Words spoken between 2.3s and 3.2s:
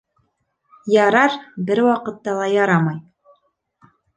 ла ярамай